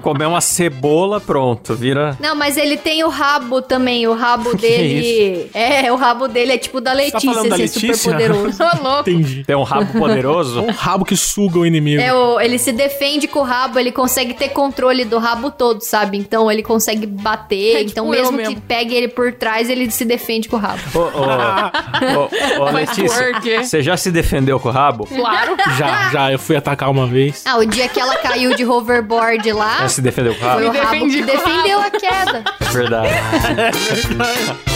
[0.00, 2.16] Comer uma cebola, pronto, vira.
[2.20, 4.06] Não, mas ele tem o rabo também.
[4.06, 5.50] O rabo Que é dele.
[5.54, 7.96] É, o rabo dele é tipo da tá Letícia, falando da esse Letícia?
[7.96, 8.62] super poderoso.
[8.64, 9.10] Ô, louco.
[9.10, 9.44] Entendi.
[9.44, 10.60] Tem um rabo poderoso.
[10.62, 12.00] Um rabo que suga o inimigo.
[12.00, 15.80] É, o, ele se defende com o rabo, ele consegue ter controle do rabo todo,
[15.82, 16.18] sabe?
[16.18, 17.76] Então ele consegue bater.
[17.76, 18.62] É então, tipo eu mesmo que mesmo.
[18.66, 20.80] pegue ele por trás, ele se defende com o rabo.
[20.94, 25.06] Ô, ô, ô, ô, Letícia, você já se defendeu com o rabo?
[25.06, 25.56] Claro.
[25.78, 26.32] Já, já.
[26.32, 27.42] Eu fui atacar uma vez.
[27.44, 30.48] Ah, o dia que ela caiu de hoverboard lá, Já se defendeu com o foi
[30.48, 30.68] rabo?
[30.68, 32.44] o Me rabo defendi que com o defendeu a queda.
[32.60, 33.10] É verdade.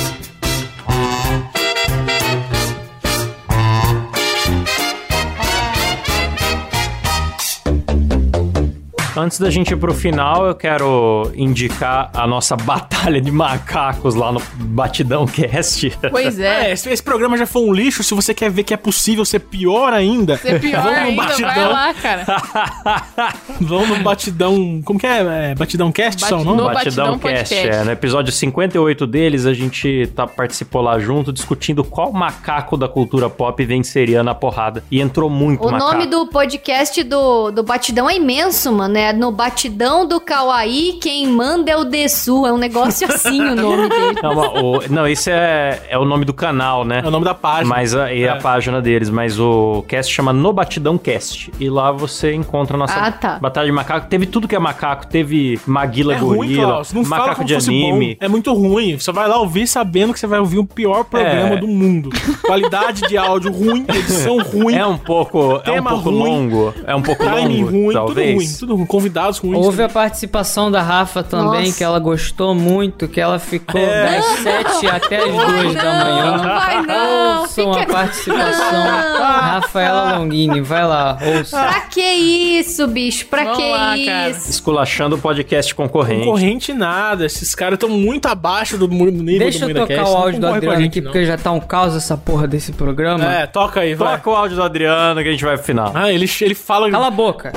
[9.21, 14.33] Antes da gente ir pro final, eu quero indicar a nossa batalha de macacos lá
[14.33, 15.93] no Batidão Cast.
[16.11, 16.69] Pois é.
[16.69, 18.03] É, esse, esse programa já foi um lixo.
[18.03, 21.23] Se você quer ver que é possível ser pior ainda, Ser pior vamos no ainda,
[21.23, 21.73] vai batidão.
[21.73, 22.25] lá, cara.
[23.61, 24.81] Vamos no batidão.
[24.85, 25.51] Como que é?
[25.51, 26.57] é batidão cast, só, não?
[26.57, 27.55] No Batidão, Batidão Cast.
[27.55, 32.89] É, no episódio 58 deles, a gente tá, participou lá junto, discutindo qual macaco da
[32.89, 34.83] cultura pop venceria na porrada.
[34.91, 35.93] E entrou muito O macaco.
[35.93, 38.97] nome do podcast do, do Batidão é imenso, mano.
[38.97, 42.47] É no Batidão do Kawaii, quem manda é o Dessu.
[42.47, 44.19] É um negócio assim o nome dele.
[44.23, 47.01] Não, o- não, esse é, é o nome do canal, né?
[47.05, 47.69] É o nome da página.
[47.69, 48.41] Mas a, e a É.
[48.41, 51.51] página deles, mas o cast chama No Batidão Cast.
[51.59, 53.39] E lá você encontra a nossa Ah, tá.
[53.41, 54.07] batalha de macaco.
[54.09, 56.93] Teve tudo que é macaco, teve Maguila É ruim, Gorila, Klaus.
[56.93, 58.15] Não fala macaco como de fosse anime.
[58.21, 58.25] bom.
[58.25, 58.99] É muito ruim.
[58.99, 61.57] Você vai lá ouvir sabendo que você vai ouvir o pior programa É.
[61.57, 62.11] do mundo.
[62.47, 66.19] Qualidade de áudio ruim, edição ruim, É um pouco, é um pouco ruim.
[66.19, 66.75] longo.
[66.87, 68.27] É um pouco longo, ruim, talvez.
[68.29, 68.47] tudo ruim.
[68.61, 68.87] Tudo ruim.
[68.91, 69.63] Convidados com isso.
[69.63, 71.79] Houve a participação da Rafa também, Nossa.
[71.79, 76.37] que ela gostou muito, que ela ficou das 7 até as 2 da manhã.
[76.37, 77.41] Não, vai não.
[77.43, 77.93] Ouçam a Fica...
[77.93, 78.83] participação
[79.21, 81.57] Rafaela Longini, vai lá, ouça.
[81.57, 83.27] Pra que isso, bicho?
[83.27, 84.31] Pra Vamos que lá, cara.
[84.31, 84.51] isso?
[84.51, 86.25] Esculachando o podcast concorrente.
[86.25, 90.11] Concorrente nada, esses caras estão muito abaixo do, nível Deixa do eu Moída tocar Cast,
[90.11, 91.13] o não áudio do Adriano gente, aqui, não.
[91.13, 93.25] porque já tá um caos essa porra desse programa.
[93.25, 94.17] É, toca aí, vai.
[94.17, 95.93] Toca o áudio do Adriano que a gente vai pro final.
[95.95, 96.91] Ah, ele, ele fala...
[96.91, 97.53] Cala a boca.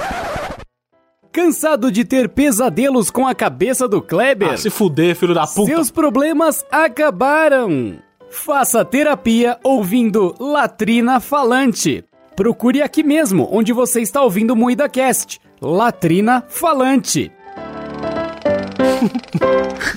[1.33, 4.51] Cansado de ter pesadelos com a cabeça do Kleber?
[4.51, 5.65] Ah, se fuder, filho da puta.
[5.65, 7.95] Seus problemas acabaram.
[8.29, 12.05] Faça terapia ouvindo Latrina Falante.
[12.35, 15.41] Procure aqui mesmo, onde você está ouvindo o Moída Cast.
[15.59, 17.31] Latrina Falante.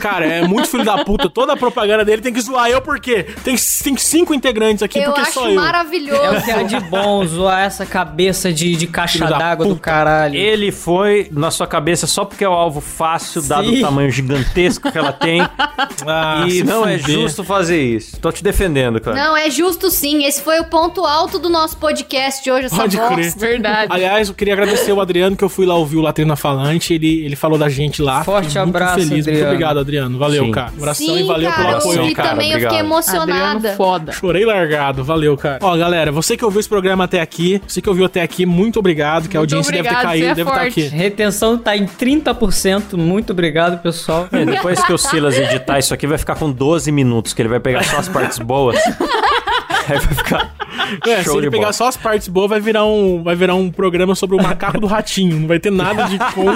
[0.01, 1.29] Cara, é muito filho da puta.
[1.29, 3.25] Toda a propaganda dele tem que zoar eu, por quê?
[3.45, 5.55] Tem, tem cinco integrantes aqui, Eu porque acho só eu.
[5.55, 6.23] maravilhoso.
[6.23, 10.35] É o que há de bom zoar essa cabeça de, de caixa d'água do caralho.
[10.37, 13.79] Ele foi na sua cabeça só porque é o alvo fácil, dado Sim.
[13.79, 15.40] o tamanho gigantesco que ela tem.
[16.07, 17.16] Ah, e não é fuder.
[17.16, 18.19] justo fazer isso.
[18.21, 19.16] Tô te defendendo, cara.
[19.16, 20.25] Não, é justo sim.
[20.25, 23.35] Esse foi o ponto alto do nosso podcast hoje, essa Pode crer.
[23.37, 23.87] Verdade.
[23.90, 26.95] Aliás, eu queria agradecer o Adriano, que eu fui lá ouvir o Latrina Falante.
[26.95, 28.23] Ele, ele falou da gente lá.
[28.25, 29.11] Forte abraço, feliz.
[29.11, 29.47] Muito Adriano.
[29.51, 30.19] obrigado, Adriano.
[30.19, 30.51] Valeu, Sim.
[30.53, 30.73] cara.
[30.77, 32.01] Abração Sim, e valeu cara, pelo eu apoio.
[32.03, 32.87] ouvi cara, também, eu fiquei obrigado.
[32.87, 33.57] emocionada.
[33.57, 34.13] Adriano foda.
[34.13, 35.59] Chorei largado, valeu, cara.
[35.63, 38.79] Ó, galera, você que ouviu esse programa até aqui, você que ouviu até aqui, muito
[38.79, 40.81] obrigado, que a Muito audiência deve ter obrigado, caído, é deve estar forte.
[40.81, 40.97] aqui.
[40.97, 42.97] Retenção tá em 30%.
[42.97, 44.29] Muito obrigado, pessoal.
[44.33, 47.49] É, depois que o Silas editar isso aqui, vai ficar com 12 minutos, que ele
[47.49, 48.77] vai pegar só as partes boas.
[49.88, 50.55] Aí vai ficar
[51.07, 51.72] É, se ele de pegar bola.
[51.72, 54.87] só as partes boas, vai virar um, vai virar um programa sobre o macaco do
[54.87, 55.40] ratinho.
[55.40, 56.51] Não vai ter nada de como.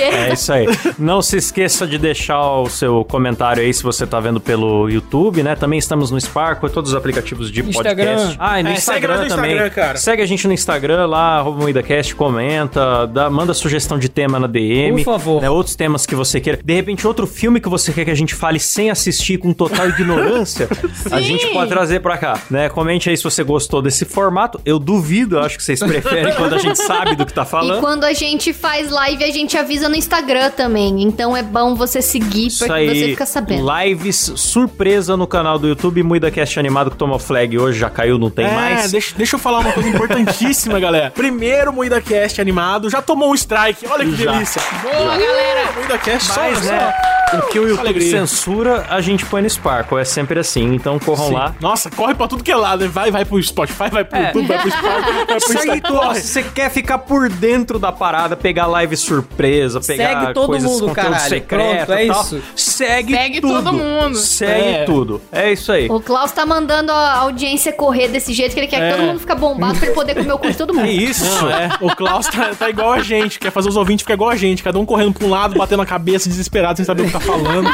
[0.00, 0.66] É isso aí.
[0.98, 5.42] Não se esqueça de deixar o seu comentário aí se você tá vendo pelo YouTube,
[5.42, 5.54] né?
[5.56, 8.04] Também estamos no Sparkle, todos os aplicativos de Instagram.
[8.14, 8.36] podcast.
[8.38, 9.52] Ah, e no É, segue Instagram no também.
[9.52, 9.98] Instagram, cara.
[9.98, 14.46] Segue a gente no Instagram lá, arroba MoídaCast, comenta, dá, manda sugestão de tema na
[14.46, 15.04] DM.
[15.04, 15.42] Por favor.
[15.42, 16.58] Né, outros temas que você queira.
[16.62, 19.88] De repente, outro filme que você quer que a gente fale sem assistir, com total
[19.88, 20.68] ignorância,
[21.10, 22.68] a gente pode trazer pra cá, né?
[22.68, 24.60] Comente aí se você gostou desse formato.
[24.64, 27.46] Eu duvido, eu acho que vocês preferem quando a gente sabe do que tá E
[27.46, 27.80] falando.
[27.80, 31.02] quando a gente faz live, a gente avisa no Instagram também.
[31.02, 33.66] Então é bom você seguir Isso pra aí, você fica sabendo.
[33.80, 38.30] lives surpresa no canal do YouTube, MuidaCast animado que tomou flag hoje, já caiu, não
[38.30, 38.90] tem é, mais.
[38.92, 41.10] Deixa, deixa eu falar uma coisa importantíssima, galera.
[41.16, 43.86] Primeiro Moída Cast animado, já tomou um strike.
[43.88, 44.32] Olha que Já.
[44.32, 44.62] delícia.
[44.82, 45.72] Boa, galera.
[45.76, 46.72] Moída Cast só, Mas, só.
[46.72, 46.92] né,
[47.34, 48.10] o que o YouTube Alegria.
[48.10, 51.34] censura, a gente põe no Sparkle, é sempre assim, então corram Sim.
[51.34, 51.54] lá.
[51.62, 52.82] Nossa, corre pra tudo que é lado.
[52.84, 52.88] né?
[52.92, 54.26] Vai, vai pro Spotify, vai pro É.
[54.26, 56.14] YouTube, vai pro Spark, vai pro Segue Instagram.
[56.14, 60.88] você quer ficar por dentro da parada, pegar live surpresa, pegar Segue todo coisas, mundo,
[60.88, 61.28] conteúdo caralho.
[61.28, 62.42] secreto Pronto, é tal, isso.
[62.56, 63.54] Segue, Segue tudo.
[63.54, 64.16] todo mundo.
[64.16, 64.84] Segue É.
[64.84, 65.22] tudo.
[65.30, 65.88] É isso aí.
[65.88, 68.90] O Klaus tá mandando a audiência correr desse jeito que ele quer É.
[68.90, 70.86] que todo mundo fique bombado pra ele poder comer o cu de todo mundo.
[70.86, 71.24] É isso.
[71.42, 71.68] Não, é.
[71.80, 74.62] O Klaus tá, tá igual a gente, quer fazer os ouvintes ficar igual a gente,
[74.62, 77.20] cada um correndo pra um lado, batendo a cabeça, desesperado, sem saber o que tá
[77.20, 77.70] falando.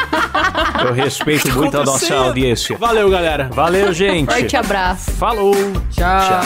[0.85, 2.77] Eu respeito muito a nossa audiência.
[2.77, 3.49] Valeu, galera.
[3.51, 4.25] Valeu, gente.
[4.31, 5.11] Forte abraço.
[5.11, 5.55] Falou.
[5.91, 6.39] Tchau.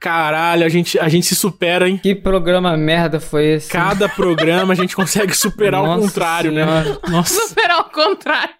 [0.00, 1.98] Caralho, a gente, a gente se supera, hein?
[2.02, 3.68] Que programa merda foi esse?
[3.68, 6.64] Cada programa a gente consegue superar o contrário, né?
[6.64, 7.00] Senhora.
[7.06, 7.48] Nossa.
[7.48, 8.54] Superar o contrário.